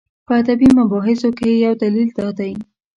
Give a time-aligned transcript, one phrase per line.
[0.25, 2.53] په ادبي مباحثو کې یې یو دلیل دا دی.